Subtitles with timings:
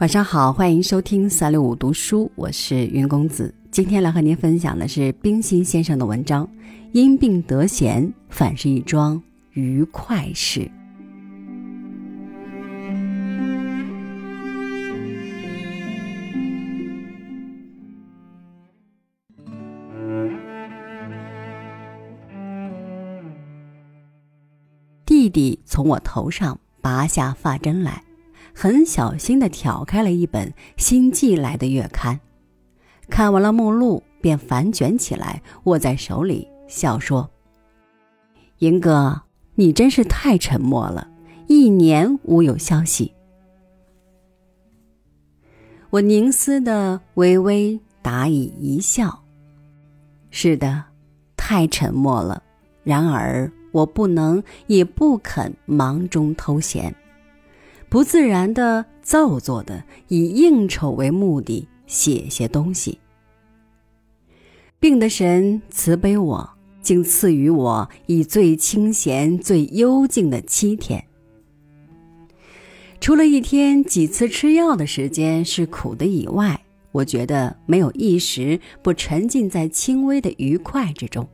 [0.00, 3.54] 晚上好，欢迎收听三六五读书，我是云公子。
[3.70, 6.46] 今天来和您分享的是冰心先生的文章
[6.92, 10.60] 《因病得闲，反是一桩愉快事》。
[25.04, 28.02] 弟弟从我头上拔下发针来。
[28.62, 32.20] 很小心地挑开了一本新寄来的月刊，
[33.08, 37.30] 看完了目录，便反卷起来，握在手里，笑说
[38.60, 39.22] ：“银哥，
[39.54, 41.08] 你真是太沉默了，
[41.46, 43.14] 一年无有消息。”
[45.88, 49.22] 我凝思的微微答以一笑
[50.28, 50.84] ：“是的，
[51.34, 52.42] 太沉默了。
[52.84, 56.94] 然而我不能，也不肯忙中偷闲。”
[57.90, 63.00] 不自然的、造作的，以应酬为目的写些东西。
[64.78, 66.48] 病的神慈悲我，
[66.80, 71.04] 竟赐予我以最清闲、最幽静的七天。
[73.00, 76.58] 除了一天几次吃药的时间是苦的以外，
[76.92, 81.28] 我觉得没有一时不沉浸在轻微的愉快之中。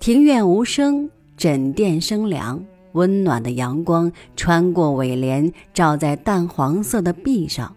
[0.00, 2.64] 庭院无声，枕垫生凉。
[2.92, 7.74] 温暖的阳光穿过尾帘，照在淡黄色的壁上，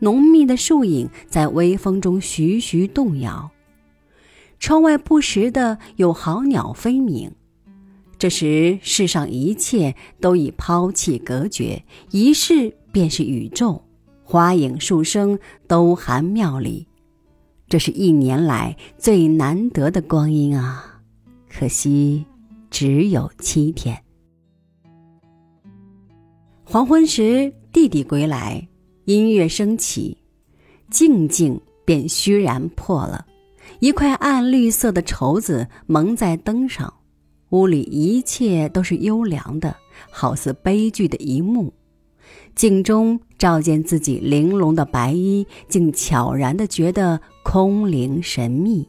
[0.00, 3.50] 浓密的树影在微风中徐徐动摇。
[4.58, 7.32] 窗外不时的有好鸟飞鸣。
[8.16, 13.82] 这时，世上一切都已抛弃隔绝，一世便是宇宙，
[14.22, 16.86] 花影树声都含妙理。
[17.68, 21.00] 这是一年来最难得的光阴啊！
[21.50, 22.24] 可惜，
[22.70, 24.00] 只有七天。
[26.72, 28.66] 黄昏时，弟弟归来，
[29.04, 30.16] 音乐升起，
[30.90, 33.26] 静静便虚然破了。
[33.80, 36.90] 一块暗绿色的绸子蒙在灯上，
[37.50, 39.76] 屋里一切都是幽凉的，
[40.10, 41.70] 好似悲剧的一幕。
[42.54, 48.88] 镜中照见自己玲珑的白衣，竟悄然的觉得空灵神秘。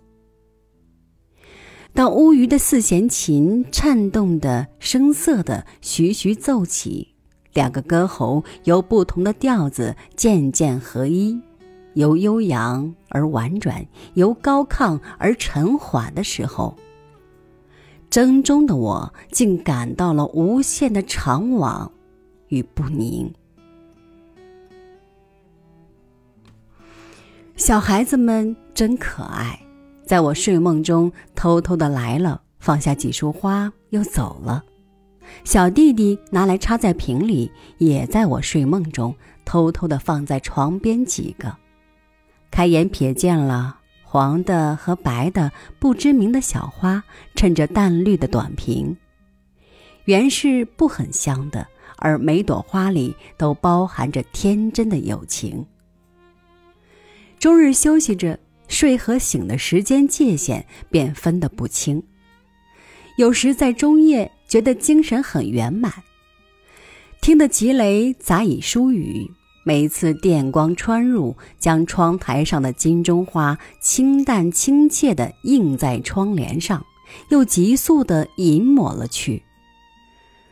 [1.93, 7.12] 当乌鱼的四弦琴颤动的声色的徐徐奏起。
[7.53, 11.39] 两个歌喉由不同的调子渐渐合一，
[11.93, 16.75] 由悠扬而婉转，由高亢而沉缓的时候，
[18.09, 21.89] 筝中的我竟感到了无限的怅惘
[22.47, 23.31] 与不宁。
[27.55, 29.59] 小孩子们真可爱，
[30.03, 34.63] 在我睡梦中偷偷的来了，放下几束花又走了。
[35.43, 39.13] 小弟弟拿来插在瓶里，也在我睡梦中
[39.43, 41.55] 偷偷的放在床边几个。
[42.49, 47.03] 开眼瞥见了黄的和白的不知名的小花，
[47.35, 48.95] 衬着淡绿的短瓶，
[50.05, 51.67] 原是不很香的，
[51.97, 55.65] 而每朵花里都包含着天真的友情。
[57.37, 58.39] 终日休息着，
[58.69, 62.01] 睡和醒的时间界限便分得不清。
[63.17, 64.31] 有时在中夜。
[64.53, 65.91] 觉得精神很圆满，
[67.21, 69.31] 听得吉雷杂以疏语。
[69.63, 76.85] 每一次电光穿入，将窗台上的金钟花清淡亲切地映在窗帘上，
[77.29, 79.41] 又急速地隐没了去。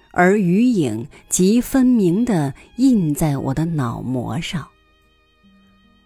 [0.10, 4.68] 而余影极分明地印在我的脑膜上。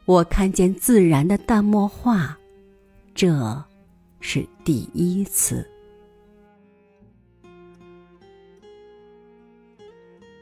[0.03, 2.37] 我看见自然的淡墨画，
[3.13, 3.63] 这
[4.19, 5.65] 是第一次。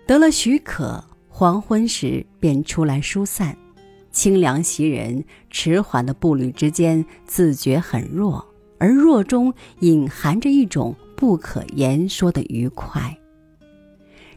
[0.05, 3.57] 得了许可，黄昏时便出来疏散，
[4.11, 8.45] 清凉袭人，迟缓的步履之间，自觉很弱，
[8.77, 13.17] 而弱中隐含着一种不可言说的愉快。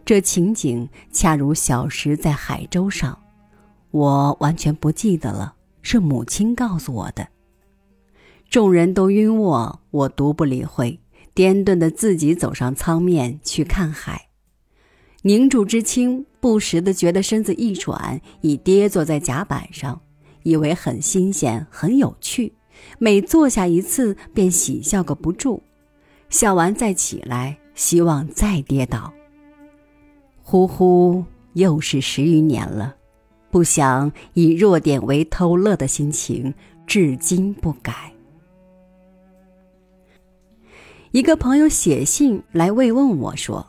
[0.05, 3.19] 这情景恰如小时在海舟上，
[3.91, 7.27] 我完全不记得了，是母亲告诉我的。
[8.49, 11.01] 众人都晕卧，我独不理会，
[11.35, 14.29] 颠顿的自己走上舱面去看海。
[15.27, 20.01] 凝住之清，不时的觉得身子一转，已跌坐在甲板上，
[20.45, 22.55] 以为很新鲜、很有趣。
[23.01, 25.61] 每坐下一次，便喜笑个不住，
[26.29, 29.13] 笑完再起来，希望再跌倒。
[30.45, 31.25] 呼呼，
[31.55, 32.95] 又是十余年了，
[33.51, 36.55] 不想以弱点为偷乐的心情，
[36.87, 38.13] 至今不改。
[41.11, 43.67] 一个朋友写信来慰问我说。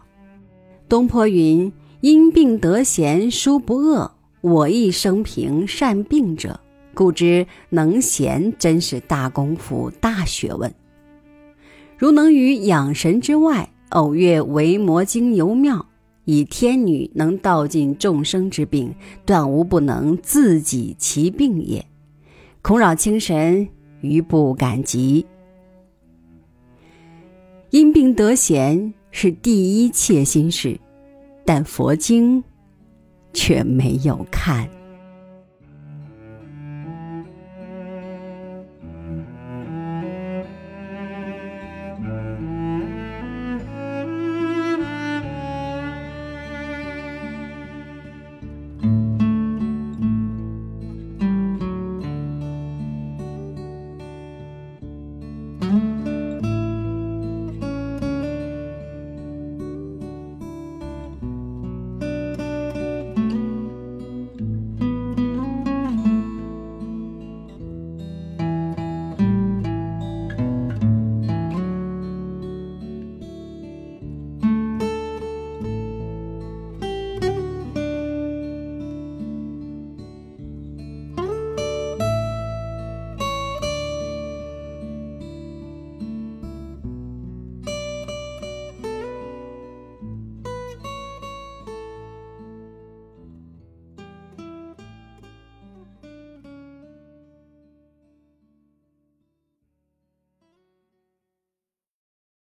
[0.89, 6.57] 东坡云：“因病得闲书不恶，我亦生平善病者，
[6.93, 10.73] 故知能闲真是大功夫、大学问。
[11.97, 15.85] 如能于养神之外，偶阅维摩经游妙，
[16.23, 18.95] 以天女能道尽众生之病，
[19.25, 21.85] 断无不能自己其病也。
[22.61, 23.67] 恐扰清神，
[23.99, 25.25] 余不敢及。
[27.71, 30.79] 因病得闲是第一切心事，
[31.43, 32.43] 但佛经
[33.33, 34.69] 却没有看。